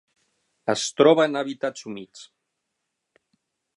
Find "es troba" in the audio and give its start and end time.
0.73-1.27